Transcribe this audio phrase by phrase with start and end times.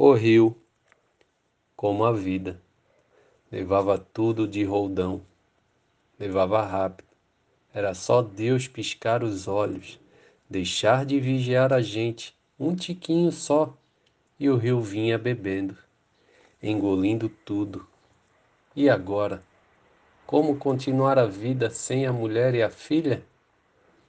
[0.00, 0.56] O rio,
[1.74, 2.62] como a vida,
[3.50, 5.22] levava tudo de roldão,
[6.16, 7.08] levava rápido.
[7.74, 9.98] Era só Deus piscar os olhos,
[10.48, 13.76] deixar de vigiar a gente, um tiquinho só,
[14.38, 15.76] e o rio vinha bebendo,
[16.62, 17.84] engolindo tudo.
[18.76, 19.42] E agora?
[20.24, 23.24] Como continuar a vida sem a mulher e a filha?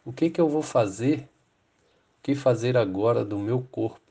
[0.06, 1.22] O que, que eu vou fazer?
[1.22, 4.09] O que fazer agora do meu corpo?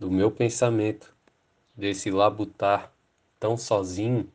[0.00, 1.14] Do meu pensamento,
[1.76, 2.90] desse labutar
[3.38, 4.26] tão sozinho,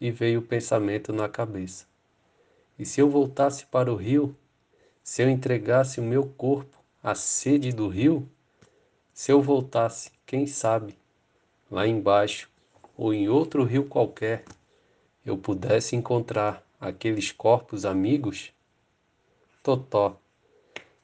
[0.00, 1.86] e veio o pensamento na cabeça.
[2.76, 4.36] E se eu voltasse para o rio,
[5.00, 8.28] se eu entregasse o meu corpo à sede do rio,
[9.14, 10.98] se eu voltasse, quem sabe,
[11.70, 12.50] lá embaixo
[12.96, 14.44] ou em outro rio qualquer,
[15.24, 18.52] eu pudesse encontrar aqueles corpos amigos?
[19.62, 20.20] Totó,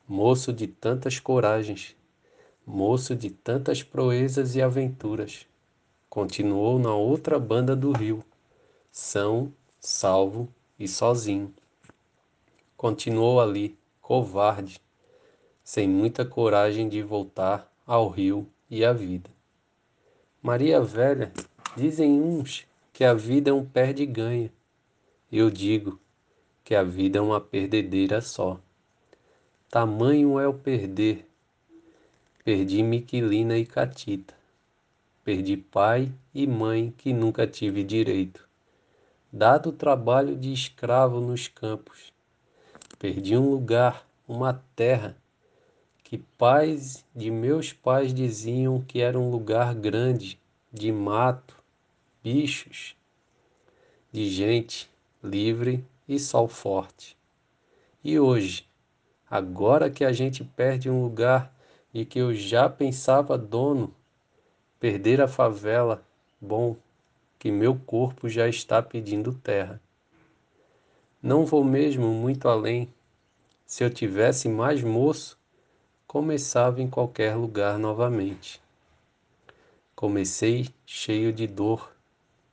[0.09, 1.95] moço de tantas coragens,
[2.69, 5.47] moço de tantas proezas e aventuras,
[6.11, 8.23] continuou na outra banda do rio,
[8.93, 11.53] são, salvo e sozinho.
[12.77, 14.79] Continuou ali, covarde,
[15.65, 19.31] sem muita coragem de voltar ao rio e à vida.
[20.43, 21.33] Maria Velha,
[21.75, 24.53] dizem uns que a vida é um perde-ganha.
[25.33, 25.99] Eu digo
[26.63, 28.61] que a vida é uma perdedeira só.
[29.71, 31.28] Tamanho é o perder
[32.49, 34.33] Perdi Miquelina e Catita.
[35.23, 38.49] Perdi pai e mãe que nunca tive direito.
[39.31, 42.11] Dado o trabalho de escravo nos campos.
[42.99, 45.15] Perdi um lugar, uma terra,
[46.03, 50.41] que pais de meus pais diziam que era um lugar grande,
[50.73, 51.55] de mato,
[52.25, 52.97] bichos,
[54.11, 54.91] de gente
[55.23, 57.15] livre e sol forte.
[58.03, 58.65] E hoje,
[59.29, 61.58] agora que a gente perde um lugar
[61.93, 63.95] e que eu já pensava dono,
[64.79, 66.05] perder a favela,
[66.41, 66.77] bom,
[67.39, 69.81] que meu corpo já está pedindo terra.
[71.23, 72.93] Não vou mesmo muito além.
[73.67, 75.39] Se eu tivesse mais moço,
[76.07, 78.61] começava em qualquer lugar novamente.
[79.95, 81.93] Comecei cheio de dor,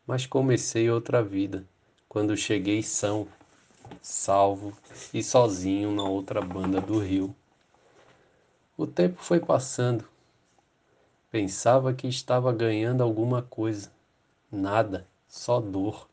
[0.06, 1.64] mas comecei outra vida,
[2.10, 3.28] quando cheguei são,
[4.02, 4.76] salvo
[5.14, 7.36] e sozinho na outra banda do rio.
[8.78, 10.04] O tempo foi passando.
[11.32, 13.90] Pensava que estava ganhando alguma coisa.
[14.52, 16.10] Nada, só dor.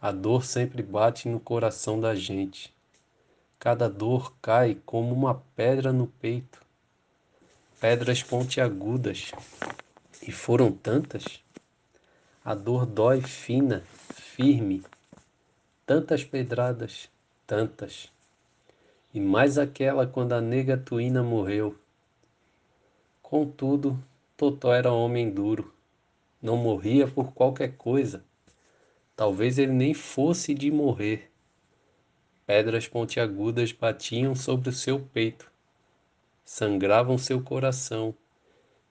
[0.00, 2.72] A dor sempre bate no coração da gente.
[3.58, 6.62] Cada dor cai como uma pedra no peito.
[7.80, 9.32] Pedras pontiagudas.
[10.22, 11.42] E foram tantas.
[12.44, 14.84] A dor dói fina, firme.
[15.84, 17.10] Tantas pedradas,
[17.48, 18.13] tantas
[19.14, 21.78] e mais aquela quando a nega Tuína morreu.
[23.22, 23.96] Contudo,
[24.36, 25.72] Totó era homem duro,
[26.42, 28.24] não morria por qualquer coisa.
[29.14, 31.30] Talvez ele nem fosse de morrer.
[32.44, 35.48] Pedras pontiagudas batiam sobre o seu peito,
[36.44, 38.12] sangravam seu coração,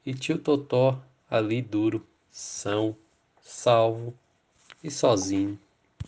[0.05, 2.95] e tio Totó ali duro, são,
[3.41, 4.13] salvo
[4.81, 5.59] e sozinho.